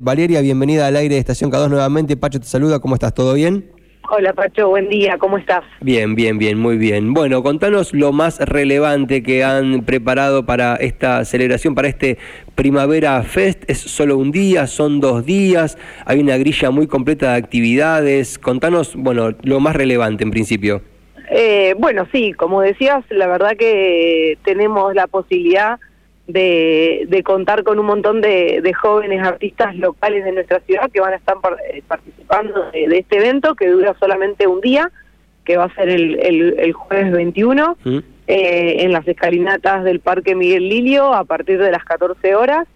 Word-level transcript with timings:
Valeria, 0.00 0.40
bienvenida 0.42 0.86
al 0.86 0.94
aire 0.94 1.16
de 1.16 1.18
Estación 1.18 1.50
K2 1.50 1.70
nuevamente. 1.70 2.16
Pacho 2.16 2.38
te 2.38 2.46
saluda, 2.46 2.78
¿cómo 2.78 2.94
estás? 2.94 3.12
¿Todo 3.12 3.34
bien? 3.34 3.68
Hola 4.08 4.32
Pacho, 4.32 4.68
buen 4.68 4.88
día, 4.88 5.18
¿cómo 5.18 5.38
estás? 5.38 5.64
Bien, 5.80 6.14
bien, 6.14 6.38
bien, 6.38 6.56
muy 6.56 6.78
bien. 6.78 7.12
Bueno, 7.12 7.42
contanos 7.42 7.92
lo 7.92 8.12
más 8.12 8.38
relevante 8.38 9.24
que 9.24 9.42
han 9.42 9.84
preparado 9.84 10.46
para 10.46 10.76
esta 10.76 11.24
celebración, 11.24 11.74
para 11.74 11.88
este 11.88 12.16
Primavera 12.54 13.20
Fest. 13.24 13.68
¿Es 13.68 13.78
solo 13.80 14.18
un 14.18 14.30
día? 14.30 14.68
¿Son 14.68 15.00
dos 15.00 15.26
días? 15.26 15.76
Hay 16.06 16.20
una 16.20 16.36
grilla 16.36 16.70
muy 16.70 16.86
completa 16.86 17.32
de 17.32 17.38
actividades. 17.38 18.38
Contanos, 18.38 18.94
bueno, 18.94 19.32
lo 19.42 19.58
más 19.58 19.74
relevante 19.74 20.22
en 20.22 20.30
principio. 20.30 20.80
Eh, 21.28 21.74
bueno, 21.76 22.06
sí, 22.12 22.34
como 22.34 22.60
decías, 22.60 23.04
la 23.10 23.26
verdad 23.26 23.56
que 23.58 24.38
tenemos 24.44 24.94
la 24.94 25.08
posibilidad 25.08 25.80
de, 26.28 27.22
contar 27.24 27.64
con 27.64 27.78
un 27.78 27.86
montón 27.86 28.20
de, 28.20 28.72
jóvenes 28.80 29.26
artistas 29.26 29.74
locales 29.76 30.24
de 30.24 30.32
nuestra 30.32 30.60
ciudad 30.60 30.90
que 30.90 31.00
van 31.00 31.14
a 31.14 31.16
estar 31.16 31.36
eh, 31.72 31.82
participando 31.86 32.70
de, 32.70 32.98
este 32.98 33.16
evento 33.16 33.54
que 33.54 33.68
dura 33.68 33.96
solamente 33.98 34.46
un 34.46 34.60
día, 34.60 34.90
que 35.44 35.56
va 35.56 35.64
a 35.64 35.74
ser 35.74 35.88
el, 35.88 36.18
el, 36.20 36.72
jueves 36.72 37.10
21, 37.10 37.76
mm. 37.82 37.98
eh, 38.26 38.76
en 38.80 38.92
las 38.92 39.08
escalinatas 39.08 39.82
del 39.84 40.00
Parque 40.00 40.34
Miguel 40.34 40.68
Lilio 40.68 41.14
a 41.14 41.24
partir 41.24 41.58
de 41.58 41.72
las 41.72 41.84
14 41.84 42.34
horas. 42.34 42.68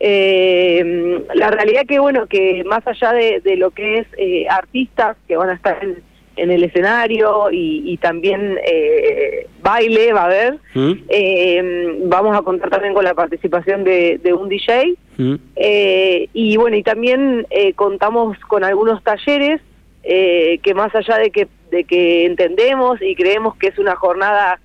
Eh, 0.00 1.24
la 1.34 1.50
realidad 1.50 1.82
que, 1.86 1.98
bueno, 1.98 2.26
que 2.26 2.64
más 2.64 2.86
allá 2.86 3.12
de, 3.12 3.40
de 3.40 3.56
lo 3.56 3.70
que 3.70 3.98
es 3.98 4.06
artistas 4.50 5.16
que 5.28 5.36
van 5.36 5.50
a 5.50 5.54
estar 5.54 5.82
en 5.82 6.02
en 6.36 6.50
el 6.50 6.64
escenario 6.64 7.48
y, 7.50 7.96
también 7.96 8.58
eh, 8.64 9.48
baile 9.62 10.12
va 10.12 10.22
a 10.22 10.26
haber. 10.26 10.58
¿Mm? 10.74 10.92
Eh, 11.08 11.98
vamos 12.04 12.36
a 12.36 12.42
contar 12.42 12.70
también 12.70 12.94
con 12.94 13.04
la 13.04 13.14
participación 13.14 13.84
de, 13.84 14.20
un 14.38 14.48
DJ. 14.48 14.94
¿Mm? 15.16 15.34
Eh, 15.56 16.28
y 16.32 16.56
bueno, 16.56 16.76
y 16.76 16.82
también 16.82 17.46
contamos 17.74 18.38
con 18.40 18.64
algunos 18.64 19.02
talleres 19.02 19.60
que 20.02 20.72
más 20.74 20.94
allá 20.94 21.16
de 21.18 21.30
que, 21.30 21.48
de 21.70 21.84
que 21.84 22.26
entendemos 22.26 23.02
y 23.02 23.16
creemos 23.16 23.56
que 23.56 23.68
es 23.68 23.78
una 23.78 23.96
jornada 23.96 24.60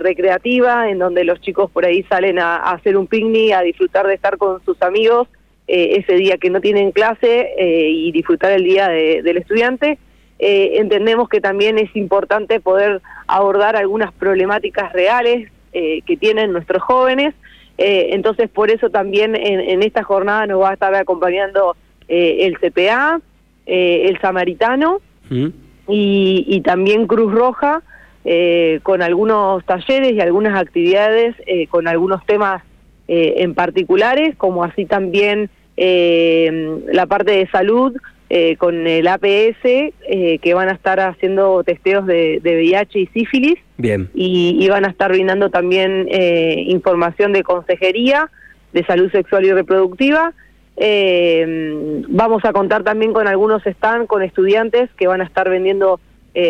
recreativa 0.00 0.90
en 0.90 0.98
donde 0.98 1.24
los 1.24 1.40
chicos 1.40 1.70
por 1.70 1.86
ahí 1.86 2.02
salen 2.04 2.38
a, 2.38 2.56
hacer 2.56 2.96
un 2.96 3.06
picnic, 3.06 3.52
a 3.52 3.62
disfrutar 3.62 4.06
de 4.06 4.14
estar 4.14 4.38
con 4.38 4.62
sus 4.64 4.80
amigos 4.82 5.28
ese 5.68 6.14
día 6.14 6.36
que 6.36 6.50
no 6.50 6.60
tienen 6.60 6.90
clase 6.90 7.54
y 7.58 8.10
disfrutar 8.10 8.50
el 8.52 8.64
día 8.64 8.88
del 8.88 9.36
estudiante. 9.36 9.98
Eh, 10.38 10.80
entendemos 10.80 11.28
que 11.28 11.40
también 11.40 11.78
es 11.78 11.94
importante 11.94 12.58
poder 12.58 13.00
abordar 13.28 13.76
algunas 13.76 14.12
problemáticas 14.12 14.92
reales 14.92 15.50
eh, 15.72 16.02
que 16.04 16.16
tienen 16.16 16.52
nuestros 16.52 16.82
jóvenes. 16.82 17.34
Eh, 17.78 18.08
entonces, 18.10 18.50
por 18.50 18.70
eso 18.70 18.90
también 18.90 19.36
en, 19.36 19.82
esta 19.82 20.02
jornada 20.02 20.46
nos 20.46 20.60
va 20.60 20.70
a 20.70 20.72
estar 20.74 20.94
acompañando 20.94 21.76
el 22.08 22.58
CPA, 22.58 23.20
el 23.64 24.20
Samaritano 24.20 25.00
mm. 25.30 25.46
y, 25.88 26.60
también 26.62 27.06
Cruz 27.06 27.32
Roja, 27.32 27.82
con 28.82 29.00
algunos 29.00 29.64
talleres 29.64 30.12
y 30.12 30.20
algunas 30.20 30.60
actividades, 30.60 31.34
con 31.70 31.88
algunos 31.88 32.26
temas 32.26 32.62
en 33.08 33.54
particulares, 33.54 34.36
como 34.36 34.64
así 34.64 34.84
también 34.84 35.48
la 35.76 37.06
parte 37.06 37.32
de 37.32 37.48
salud, 37.48 37.96
eh, 38.34 38.56
con 38.56 38.86
el 38.86 39.08
APS, 39.08 39.62
eh, 39.62 40.38
que 40.40 40.54
van 40.54 40.70
a 40.70 40.72
estar 40.72 40.98
haciendo 41.00 41.62
testeos 41.64 42.06
de, 42.06 42.40
VIH 42.42 43.00
y 43.00 43.06
sífilis. 43.08 43.58
Bien. 43.76 44.08
Y, 44.14 44.66
van 44.70 44.86
a 44.86 44.88
estar 44.88 45.12
brindando 45.12 45.50
también 45.50 46.08
eh, 46.10 46.64
información 46.66 47.34
de 47.34 47.42
consejería, 47.42 48.30
de 48.72 48.86
salud 48.86 49.12
sexual 49.12 49.44
y 49.44 49.52
reproductiva. 49.52 50.32
vamos 52.08 52.42
a 52.46 52.54
contar 52.54 52.84
también 52.84 53.12
con 53.12 53.28
algunos 53.28 53.64
stands, 53.64 54.08
con 54.08 54.22
estudiantes 54.22 54.88
que 54.96 55.08
van 55.08 55.20
a 55.20 55.24
estar 55.24 55.50
vendiendo 55.50 56.00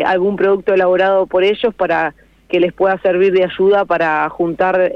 algún 0.07 0.37
producto 0.37 0.75
elaborado 0.75 1.27
por 1.27 1.43
ellos 1.43 1.75
para 1.75 2.15
que 2.49 2.61
les 2.61 2.73
pueda 2.73 2.97
servir 2.98 3.33
de 3.33 3.42
ayuda 3.42 3.85
para 3.87 4.29
juntar 4.29 4.92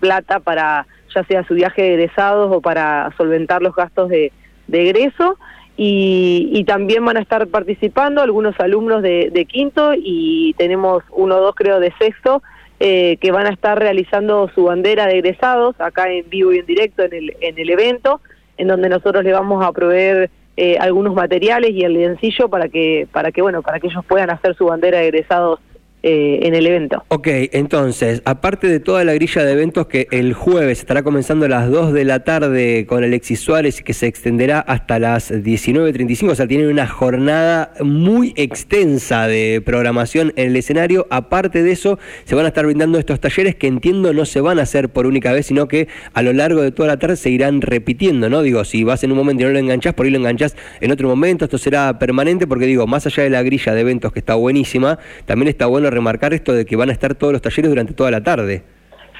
plata 0.00 0.40
para 0.40 0.88
ya 1.14 1.22
sea 1.22 1.44
su 1.44 1.54
viaje 1.54 1.82
de 1.82 1.94
egresados 1.94 2.50
o 2.52 2.60
para 2.60 3.12
solventar 3.16 3.62
los 3.62 3.76
gastos 3.76 4.08
de, 4.08 4.32
de 4.66 4.90
egreso 4.90 5.38
y, 5.76 6.64
también 6.64 7.04
van 7.04 7.16
a 7.16 7.20
estar 7.20 7.46
participando 7.48 8.22
algunos 8.22 8.58
alumnos 8.60 9.02
de, 9.02 9.46
quinto 9.48 9.92
y 9.96 10.54
tenemos 10.56 11.02
uno 11.10 11.36
o 11.36 11.40
dos 11.40 11.54
creo 11.54 11.80
de 11.80 11.92
sexto 11.98 12.42
eh, 12.80 13.16
que 13.20 13.32
van 13.32 13.46
a 13.46 13.50
estar 13.50 13.78
realizando 13.78 14.48
su 14.54 14.64
bandera 14.64 15.06
de 15.06 15.18
egresados 15.18 15.74
acá 15.80 16.10
en 16.10 16.28
vivo 16.28 16.52
y 16.52 16.58
en 16.58 16.66
directo 16.66 17.02
en 17.02 17.12
el, 17.12 17.36
en 17.40 17.58
el 17.58 17.70
evento 17.70 18.20
en 18.56 18.68
donde 18.68 18.88
nosotros 18.88 19.24
le 19.24 19.32
vamos 19.32 19.64
a 19.64 19.72
proveer 19.72 20.30
eh, 20.56 20.76
algunos 20.78 21.14
materiales 21.14 21.70
y 21.72 21.82
el 21.82 21.94
lencillo 21.94 22.48
para 22.48 22.68
que 22.68 23.08
para 23.10 23.32
que 23.32 23.42
bueno 23.42 23.62
para 23.62 23.80
que 23.80 23.88
ellos 23.88 24.04
puedan 24.06 24.30
hacer 24.30 24.56
su 24.56 24.66
bandera 24.66 24.98
de 24.98 25.08
egresados 25.08 25.58
eh, 26.06 26.40
en 26.42 26.54
el 26.54 26.66
evento. 26.66 27.02
Ok, 27.08 27.28
entonces, 27.52 28.20
aparte 28.26 28.68
de 28.68 28.78
toda 28.78 29.04
la 29.04 29.14
grilla 29.14 29.42
de 29.42 29.52
eventos 29.52 29.86
que 29.86 30.06
el 30.10 30.34
jueves 30.34 30.80
estará 30.80 31.02
comenzando 31.02 31.46
a 31.46 31.48
las 31.48 31.70
2 31.70 31.94
de 31.94 32.04
la 32.04 32.24
tarde 32.24 32.84
con 32.86 33.02
Alexis 33.02 33.40
Suárez 33.40 33.80
y 33.80 33.84
que 33.84 33.94
se 33.94 34.06
extenderá 34.06 34.60
hasta 34.60 34.98
las 34.98 35.32
19.35, 35.32 36.32
o 36.32 36.34
sea, 36.34 36.46
tienen 36.46 36.68
una 36.68 36.86
jornada 36.86 37.72
muy 37.80 38.34
extensa 38.36 39.26
de 39.28 39.62
programación 39.64 40.34
en 40.36 40.48
el 40.48 40.56
escenario. 40.56 41.06
Aparte 41.08 41.62
de 41.62 41.72
eso, 41.72 41.98
se 42.26 42.34
van 42.34 42.44
a 42.44 42.48
estar 42.48 42.66
brindando 42.66 42.98
estos 42.98 43.18
talleres 43.18 43.54
que 43.54 43.66
entiendo 43.66 44.12
no 44.12 44.26
se 44.26 44.42
van 44.42 44.58
a 44.58 44.64
hacer 44.64 44.90
por 44.90 45.06
única 45.06 45.32
vez, 45.32 45.46
sino 45.46 45.68
que 45.68 45.88
a 46.12 46.20
lo 46.20 46.34
largo 46.34 46.60
de 46.60 46.70
toda 46.70 46.88
la 46.88 46.98
tarde 46.98 47.16
se 47.16 47.30
irán 47.30 47.62
repitiendo, 47.62 48.28
¿no? 48.28 48.42
Digo, 48.42 48.62
si 48.66 48.84
vas 48.84 49.02
en 49.04 49.12
un 49.12 49.16
momento 49.16 49.44
y 49.44 49.46
no 49.46 49.52
lo 49.52 49.58
enganchás, 49.58 49.94
por 49.94 50.04
ahí 50.04 50.12
lo 50.12 50.18
enganchás 50.18 50.54
en 50.82 50.92
otro 50.92 51.08
momento, 51.08 51.46
esto 51.46 51.56
será 51.56 51.98
permanente 51.98 52.46
porque 52.46 52.66
digo, 52.66 52.86
más 52.86 53.06
allá 53.06 53.22
de 53.22 53.30
la 53.30 53.42
grilla 53.42 53.72
de 53.72 53.80
eventos 53.80 54.12
que 54.12 54.18
está 54.18 54.34
buenísima, 54.34 54.98
también 55.24 55.48
está 55.48 55.64
bueno 55.64 55.93
remarcar 55.94 56.34
esto 56.34 56.52
de 56.52 56.66
que 56.66 56.76
van 56.76 56.90
a 56.90 56.92
estar 56.92 57.14
todos 57.14 57.32
los 57.32 57.42
talleres 57.42 57.70
durante 57.70 57.94
toda 57.94 58.10
la 58.10 58.22
tarde. 58.22 58.62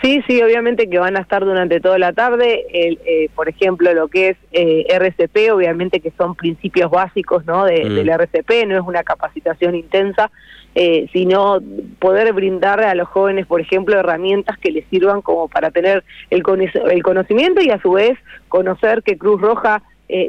Sí, 0.04 0.22
sí, 0.26 0.42
obviamente 0.42 0.86
que 0.90 0.98
van 0.98 1.16
a 1.16 1.20
estar 1.20 1.42
durante 1.46 1.80
toda 1.80 1.98
la 1.98 2.12
tarde. 2.12 2.66
El, 2.74 2.98
eh, 3.06 3.30
por 3.34 3.48
ejemplo, 3.48 3.90
lo 3.94 4.08
que 4.08 4.28
es 4.28 4.36
eh, 4.52 4.84
RCP, 4.90 5.50
obviamente 5.50 6.00
que 6.00 6.12
son 6.18 6.34
principios 6.34 6.90
básicos 6.90 7.46
¿no? 7.46 7.64
De, 7.64 7.86
mm. 7.86 7.94
del 7.94 8.10
RCP, 8.10 8.66
no 8.66 8.76
es 8.76 8.82
una 8.82 9.02
capacitación 9.02 9.74
intensa, 9.74 10.30
eh, 10.74 11.08
sino 11.10 11.58
poder 12.00 12.34
brindar 12.34 12.82
a 12.82 12.94
los 12.94 13.08
jóvenes, 13.08 13.46
por 13.46 13.62
ejemplo, 13.62 13.98
herramientas 13.98 14.58
que 14.58 14.72
les 14.72 14.86
sirvan 14.88 15.22
como 15.22 15.48
para 15.48 15.70
tener 15.70 16.04
el, 16.28 16.42
el 16.90 17.02
conocimiento 17.02 17.62
y 17.62 17.70
a 17.70 17.80
su 17.80 17.92
vez 17.92 18.18
conocer 18.48 19.02
que 19.02 19.16
Cruz 19.16 19.40
Roja 19.40 19.82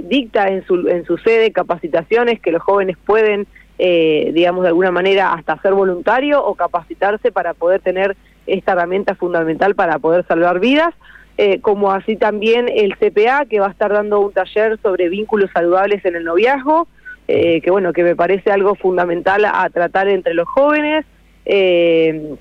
dicta 0.04 0.48
en 0.48 0.66
su, 0.66 0.88
en 0.88 1.06
su 1.06 1.18
sede 1.18 1.52
capacitaciones 1.52 2.40
que 2.40 2.54
los 2.54 2.62
jóvenes 2.62 2.96
pueden 3.06 3.46
eh, 3.78 4.32
digamos, 4.34 4.64
de 4.64 4.70
alguna 4.70 4.92
manera 4.92 5.34
hasta 5.34 5.62
ser 5.62 5.74
voluntario 5.74 6.44
o 6.44 6.56
capacitarse 6.56 7.32
para 7.32 7.54
poder 7.54 7.82
tener 7.82 8.16
esta 8.48 8.74
herramienta 8.74 9.16
fundamental 9.16 9.76
para 9.76 10.00
poder 10.00 10.26
salvar 10.28 10.60
vidas, 10.60 10.94
eh, 11.38 11.60
como 11.60 11.92
así 11.92 12.16
también 12.16 12.70
el 12.70 12.96
CPA, 12.96 13.46
que 13.46 13.60
va 13.60 13.68
a 13.68 13.72
estar 13.72 13.92
dando 13.92 14.22
un 14.22 14.32
taller 14.32 14.80
sobre 14.82 15.10
vínculos 15.10 15.50
saludables 15.52 16.06
en 16.06 16.16
el 16.16 16.24
noviazgo, 16.24 16.88
eh, 17.28 17.60
que 17.62 17.72
bueno, 17.72 17.92
que 17.92 18.04
me 18.04 18.16
parece 18.16 18.52
algo 18.52 18.76
fundamental 18.76 19.46
a 19.46 19.70
tratar 19.70 20.08
entre 20.08 20.34
los 20.34 20.48
jóvenes. 20.48 21.06
Eh, 21.46 22.36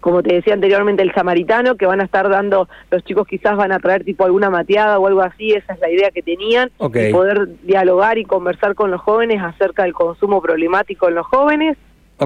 como 0.00 0.22
te 0.22 0.34
decía 0.34 0.54
anteriormente, 0.54 1.02
el 1.02 1.12
samaritano, 1.12 1.76
que 1.76 1.86
van 1.86 2.00
a 2.00 2.04
estar 2.04 2.28
dando, 2.28 2.68
los 2.90 3.04
chicos 3.04 3.26
quizás 3.26 3.56
van 3.56 3.72
a 3.72 3.78
traer 3.78 4.04
tipo 4.04 4.24
alguna 4.24 4.50
mateada 4.50 4.98
o 4.98 5.06
algo 5.06 5.22
así, 5.22 5.52
esa 5.52 5.74
es 5.74 5.80
la 5.80 5.90
idea 5.90 6.10
que 6.10 6.22
tenían, 6.22 6.70
poder 6.78 7.48
dialogar 7.62 8.18
y 8.18 8.24
conversar 8.24 8.74
con 8.74 8.90
los 8.90 9.00
jóvenes 9.00 9.42
acerca 9.42 9.84
del 9.84 9.92
consumo 9.92 10.40
problemático 10.40 11.08
en 11.08 11.14
los 11.14 11.26
jóvenes. 11.26 11.76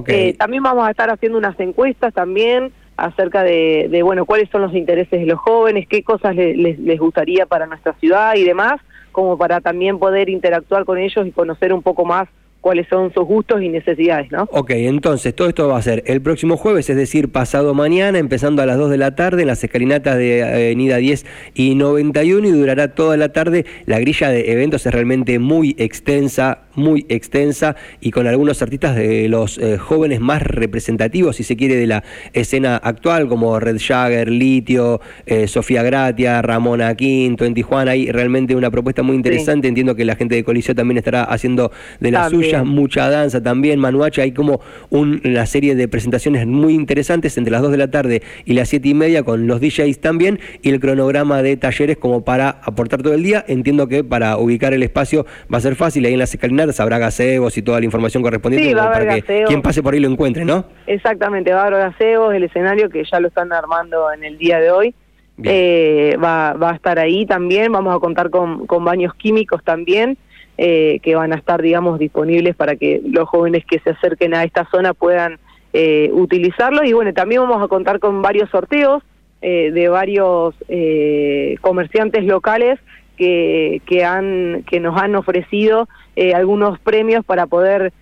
Eh, 0.06 0.34
también 0.36 0.62
vamos 0.62 0.86
a 0.86 0.90
estar 0.90 1.10
haciendo 1.10 1.38
unas 1.38 1.58
encuestas 1.60 2.12
también 2.12 2.72
acerca 2.96 3.42
de, 3.42 3.88
de, 3.90 4.02
bueno, 4.02 4.24
cuáles 4.24 4.48
son 4.50 4.62
los 4.62 4.74
intereses 4.74 5.20
de 5.20 5.26
los 5.26 5.38
jóvenes, 5.38 5.86
qué 5.88 6.02
cosas 6.02 6.34
les, 6.34 6.78
les 6.78 6.98
gustaría 6.98 7.46
para 7.46 7.66
nuestra 7.66 7.92
ciudad 7.94 8.34
y 8.34 8.44
demás, 8.44 8.80
como 9.12 9.38
para 9.38 9.60
también 9.60 9.98
poder 9.98 10.28
interactuar 10.28 10.84
con 10.84 10.98
ellos 10.98 11.26
y 11.26 11.32
conocer 11.32 11.72
un 11.72 11.82
poco 11.82 12.04
más 12.04 12.28
cuáles 12.64 12.88
son 12.88 13.12
sus 13.12 13.26
gustos 13.26 13.60
y 13.60 13.68
necesidades, 13.68 14.32
¿no? 14.32 14.48
Ok, 14.50 14.70
entonces 14.70 15.34
todo 15.34 15.50
esto 15.50 15.68
va 15.68 15.76
a 15.76 15.82
ser 15.82 16.02
el 16.06 16.22
próximo 16.22 16.56
jueves, 16.56 16.88
es 16.88 16.96
decir, 16.96 17.30
pasado 17.30 17.74
mañana, 17.74 18.18
empezando 18.18 18.62
a 18.62 18.66
las 18.66 18.78
2 18.78 18.88
de 18.88 18.96
la 18.96 19.14
tarde 19.14 19.42
en 19.42 19.48
las 19.48 19.62
escalinatas 19.62 20.16
de 20.16 20.42
Avenida 20.42 20.96
10 20.96 21.26
y 21.52 21.74
91 21.74 22.48
y 22.48 22.50
durará 22.52 22.94
toda 22.94 23.18
la 23.18 23.34
tarde. 23.34 23.66
La 23.84 23.98
grilla 23.98 24.30
de 24.30 24.50
eventos 24.50 24.86
es 24.86 24.94
realmente 24.94 25.38
muy 25.38 25.76
extensa, 25.78 26.63
muy 26.74 27.06
extensa 27.08 27.76
y 28.00 28.10
con 28.10 28.26
algunos 28.26 28.62
artistas 28.62 28.96
de 28.96 29.28
los 29.28 29.58
eh, 29.58 29.78
jóvenes 29.78 30.20
más 30.20 30.42
representativos, 30.42 31.36
si 31.36 31.44
se 31.44 31.56
quiere, 31.56 31.76
de 31.76 31.86
la 31.86 32.04
escena 32.32 32.76
actual, 32.76 33.28
como 33.28 33.58
Red 33.60 33.78
Jagger, 33.80 34.30
Litio, 34.30 35.00
eh, 35.26 35.48
Sofía 35.48 35.82
Gratia, 35.82 36.42
Ramona 36.42 36.94
Quinto 36.94 37.44
en 37.44 37.54
Tijuana. 37.54 37.92
Hay 37.92 38.10
realmente 38.10 38.56
una 38.56 38.70
propuesta 38.70 39.02
muy 39.02 39.16
interesante. 39.16 39.68
Entiendo 39.68 39.94
que 39.94 40.04
la 40.04 40.16
gente 40.16 40.34
de 40.34 40.44
Coliseo 40.44 40.74
también 40.74 40.98
estará 40.98 41.24
haciendo 41.24 41.72
de 42.00 42.10
las 42.10 42.30
suyas, 42.30 42.64
mucha 42.64 43.08
danza 43.08 43.42
también, 43.42 43.78
Manuacha. 43.78 44.22
Hay 44.22 44.32
como 44.32 44.60
una 44.90 45.46
serie 45.46 45.74
de 45.74 45.88
presentaciones 45.88 46.46
muy 46.46 46.74
interesantes 46.74 47.36
entre 47.38 47.50
las 47.50 47.62
2 47.62 47.72
de 47.72 47.78
la 47.78 47.90
tarde 47.90 48.22
y 48.44 48.54
las 48.54 48.68
7 48.68 48.88
y 48.88 48.94
media 48.94 49.22
con 49.22 49.46
los 49.46 49.60
DJs 49.60 50.00
también 50.00 50.40
y 50.62 50.70
el 50.70 50.80
cronograma 50.80 51.42
de 51.42 51.56
talleres 51.56 51.96
como 51.96 52.24
para 52.24 52.50
aportar 52.62 53.02
todo 53.02 53.14
el 53.14 53.22
día. 53.22 53.44
Entiendo 53.46 53.88
que 53.88 54.04
para 54.04 54.36
ubicar 54.38 54.74
el 54.74 54.82
espacio 54.82 55.26
va 55.52 55.58
a 55.58 55.60
ser 55.60 55.76
fácil. 55.76 56.04
Ahí 56.06 56.12
en 56.12 56.18
las 56.18 56.30
habrá 56.80 56.98
gazebos 56.98 57.56
y 57.58 57.62
toda 57.62 57.78
la 57.78 57.84
información 57.84 58.22
correspondiente 58.22 58.74
para 58.74 59.20
que 59.20 59.44
quien 59.46 59.62
pase 59.62 59.82
por 59.82 59.94
ahí 59.94 60.00
lo 60.00 60.08
encuentre, 60.08 60.44
¿no? 60.44 60.64
Exactamente, 60.86 61.52
va 61.52 61.62
a 61.62 61.66
haber 61.66 61.80
gazebos, 61.80 62.34
el 62.34 62.44
escenario 62.44 62.88
que 62.90 63.04
ya 63.04 63.20
lo 63.20 63.28
están 63.28 63.52
armando 63.52 64.12
en 64.12 64.24
el 64.24 64.38
día 64.38 64.58
de 64.60 64.70
hoy. 64.70 64.94
Eh, 65.42 66.16
va, 66.22 66.52
va 66.52 66.70
a 66.70 66.74
estar 66.74 66.98
ahí 66.98 67.26
también, 67.26 67.72
vamos 67.72 67.94
a 67.94 67.98
contar 67.98 68.30
con, 68.30 68.66
con 68.66 68.84
baños 68.84 69.14
químicos 69.14 69.64
también, 69.64 70.16
eh, 70.58 71.00
que 71.02 71.16
van 71.16 71.32
a 71.32 71.36
estar, 71.36 71.60
digamos, 71.60 71.98
disponibles 71.98 72.54
para 72.54 72.76
que 72.76 73.00
los 73.04 73.28
jóvenes 73.28 73.64
que 73.66 73.80
se 73.80 73.90
acerquen 73.90 74.32
a 74.34 74.44
esta 74.44 74.68
zona 74.70 74.94
puedan 74.94 75.38
eh, 75.72 76.08
utilizarlo. 76.12 76.84
Y 76.84 76.92
bueno, 76.92 77.12
también 77.12 77.40
vamos 77.40 77.60
a 77.60 77.66
contar 77.66 77.98
con 77.98 78.22
varios 78.22 78.48
sorteos 78.50 79.02
eh, 79.42 79.72
de 79.72 79.88
varios 79.88 80.54
eh, 80.68 81.56
comerciantes 81.60 82.24
locales 82.24 82.78
que, 83.16 83.80
que, 83.86 84.04
han, 84.04 84.64
que 84.68 84.80
nos 84.80 85.00
han 85.00 85.14
ofrecido 85.16 85.88
algunos 86.34 86.78
premios 86.78 87.24
para 87.24 87.46
poder 87.46 87.92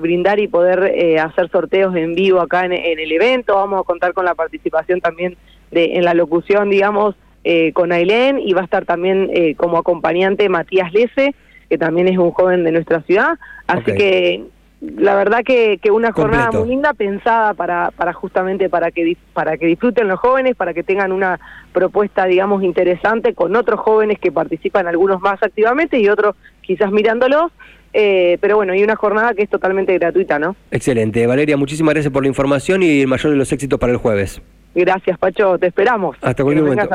brindar 0.00 0.40
y 0.40 0.48
poder 0.48 1.18
hacer 1.20 1.48
sorteos 1.50 1.94
en 1.94 2.14
vivo 2.14 2.40
acá 2.40 2.64
en, 2.64 2.72
el 2.72 3.12
evento. 3.12 3.54
Vamos 3.54 3.80
a 3.80 3.84
contar 3.84 4.14
con 4.14 4.24
la 4.24 4.34
participación 4.34 5.00
también 5.00 5.36
de, 5.70 5.96
en 5.96 6.04
la 6.04 6.14
locución, 6.14 6.70
digamos, 6.70 7.14
con 7.74 7.92
Ailén 7.92 8.40
y 8.40 8.52
va 8.52 8.62
a 8.62 8.64
estar 8.64 8.84
también 8.86 9.30
como 9.56 9.78
acompañante 9.78 10.48
Matías 10.48 10.92
Lese, 10.92 11.34
que 11.68 11.78
también 11.78 12.08
es 12.08 12.18
un 12.18 12.32
joven 12.32 12.64
de 12.64 12.72
nuestra 12.72 13.02
ciudad. 13.02 13.38
Así 13.66 13.92
que 13.92 14.44
la 14.80 15.14
verdad 15.14 15.42
que, 15.44 15.78
que 15.78 15.90
una 15.90 16.10
jornada 16.12 16.50
muy 16.52 16.70
linda 16.70 16.94
pensada 16.94 17.52
para, 17.52 17.90
para 17.90 18.14
justamente 18.14 18.70
para 18.70 18.90
que 18.90 19.16
para 19.34 19.58
que 19.58 19.66
disfruten 19.66 20.08
los 20.08 20.18
jóvenes, 20.18 20.56
para 20.56 20.72
que 20.72 20.82
tengan 20.82 21.12
una 21.12 21.38
propuesta 21.72 22.24
digamos 22.24 22.62
interesante 22.62 23.34
con 23.34 23.54
otros 23.56 23.80
jóvenes 23.80 24.18
que 24.18 24.32
participan 24.32 24.86
algunos 24.86 25.20
más 25.20 25.42
activamente 25.42 25.98
y 25.98 26.08
otros 26.08 26.34
quizás 26.62 26.90
mirándolos. 26.92 27.52
Eh, 27.92 28.38
pero 28.40 28.56
bueno, 28.56 28.74
y 28.74 28.82
una 28.82 28.96
jornada 28.96 29.34
que 29.34 29.42
es 29.42 29.48
totalmente 29.48 29.96
gratuita, 29.98 30.38
¿no? 30.38 30.56
Excelente. 30.70 31.26
Valeria, 31.26 31.56
muchísimas 31.56 31.94
gracias 31.94 32.12
por 32.12 32.22
la 32.22 32.28
información 32.28 32.82
y 32.82 33.00
el 33.00 33.08
mayor 33.08 33.32
de 33.32 33.38
los 33.38 33.52
éxitos 33.52 33.78
para 33.78 33.92
el 33.92 33.98
jueves. 33.98 34.40
Gracias, 34.72 35.18
Pacho, 35.18 35.58
te 35.58 35.66
esperamos. 35.66 36.16
Hasta 36.20 36.44
cualquier 36.44 36.64
momento. 36.64 36.88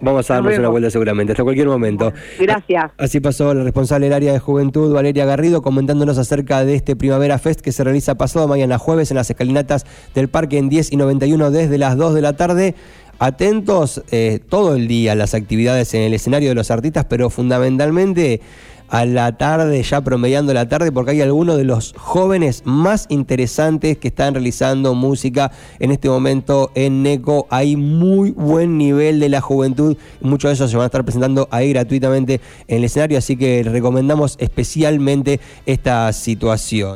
vamos 0.00 0.30
a 0.30 0.34
darnos 0.34 0.58
una 0.58 0.68
vuelta 0.68 0.90
seguramente, 0.90 1.32
hasta 1.32 1.42
cualquier 1.42 1.66
momento. 1.66 2.12
Gracias. 2.38 2.92
Así 2.98 3.18
pasó 3.18 3.52
la 3.52 3.64
responsable 3.64 4.06
del 4.06 4.12
área 4.12 4.32
de 4.32 4.38
juventud, 4.38 4.94
Valeria 4.94 5.24
Garrido, 5.24 5.60
comentándonos 5.60 6.18
acerca 6.18 6.64
de 6.64 6.76
este 6.76 6.94
Primavera 6.94 7.38
Fest 7.38 7.60
que 7.60 7.72
se 7.72 7.82
realiza 7.82 8.14
pasado 8.14 8.46
mañana 8.46 8.78
jueves 8.78 9.10
en 9.10 9.16
las 9.16 9.28
escalinatas 9.28 9.86
del 10.14 10.28
parque 10.28 10.58
en 10.58 10.68
10 10.68 10.92
y 10.92 10.96
91 10.96 11.50
desde 11.50 11.78
las 11.78 11.96
2 11.96 12.14
de 12.14 12.22
la 12.22 12.34
tarde. 12.34 12.74
Atentos 13.18 14.02
eh, 14.12 14.40
todo 14.48 14.76
el 14.76 14.86
día 14.86 15.12
a 15.12 15.14
las 15.14 15.34
actividades 15.34 15.94
en 15.94 16.02
el 16.02 16.14
escenario 16.14 16.50
de 16.50 16.54
los 16.54 16.70
artistas, 16.70 17.06
pero 17.06 17.30
fundamentalmente 17.30 18.40
a 18.88 19.04
la 19.04 19.36
tarde, 19.36 19.82
ya 19.82 20.00
promediando 20.00 20.52
la 20.54 20.68
tarde, 20.68 20.92
porque 20.92 21.12
hay 21.12 21.20
algunos 21.20 21.56
de 21.56 21.64
los 21.64 21.94
jóvenes 21.96 22.62
más 22.64 23.06
interesantes 23.08 23.98
que 23.98 24.08
están 24.08 24.34
realizando 24.34 24.94
música 24.94 25.50
en 25.78 25.90
este 25.90 26.08
momento 26.08 26.70
en 26.74 27.02
NECO. 27.02 27.46
Hay 27.50 27.76
muy 27.76 28.30
buen 28.30 28.78
nivel 28.78 29.20
de 29.20 29.28
la 29.28 29.40
juventud, 29.40 29.96
muchos 30.20 30.50
de 30.50 30.54
esos 30.54 30.70
se 30.70 30.76
van 30.76 30.84
a 30.84 30.86
estar 30.86 31.04
presentando 31.04 31.48
ahí 31.50 31.72
gratuitamente 31.72 32.40
en 32.68 32.78
el 32.78 32.84
escenario, 32.84 33.18
así 33.18 33.36
que 33.36 33.62
recomendamos 33.62 34.36
especialmente 34.38 35.40
esta 35.66 36.12
situación. 36.12 36.94